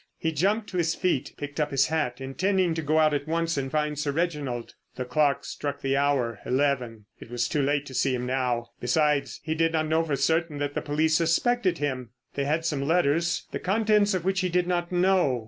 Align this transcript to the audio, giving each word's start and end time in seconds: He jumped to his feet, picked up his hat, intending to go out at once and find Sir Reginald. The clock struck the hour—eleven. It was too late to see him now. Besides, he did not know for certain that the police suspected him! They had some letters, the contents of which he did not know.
He 0.17 0.31
jumped 0.31 0.67
to 0.71 0.77
his 0.77 0.95
feet, 0.95 1.31
picked 1.37 1.59
up 1.59 1.69
his 1.69 1.85
hat, 1.89 2.19
intending 2.19 2.73
to 2.73 2.81
go 2.81 2.97
out 2.97 3.13
at 3.13 3.27
once 3.27 3.55
and 3.55 3.71
find 3.71 3.99
Sir 3.99 4.09
Reginald. 4.11 4.73
The 4.95 5.05
clock 5.05 5.45
struck 5.45 5.81
the 5.83 5.95
hour—eleven. 5.95 7.05
It 7.19 7.29
was 7.29 7.47
too 7.47 7.61
late 7.61 7.85
to 7.85 7.93
see 7.93 8.15
him 8.15 8.25
now. 8.25 8.69
Besides, 8.79 9.41
he 9.43 9.53
did 9.53 9.73
not 9.73 9.85
know 9.85 10.01
for 10.03 10.15
certain 10.15 10.57
that 10.57 10.73
the 10.73 10.81
police 10.81 11.13
suspected 11.15 11.77
him! 11.77 12.09
They 12.33 12.45
had 12.45 12.65
some 12.65 12.81
letters, 12.81 13.45
the 13.51 13.59
contents 13.59 14.15
of 14.15 14.25
which 14.25 14.39
he 14.39 14.49
did 14.49 14.65
not 14.65 14.91
know. 14.91 15.39